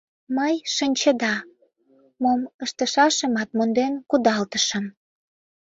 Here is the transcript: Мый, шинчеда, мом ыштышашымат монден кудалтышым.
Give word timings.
Мый, 0.37 0.55
шинчеда, 0.75 1.35
мом 2.21 2.41
ыштышашымат 2.63 3.49
монден 3.57 3.93
кудалтышым. 4.09 4.85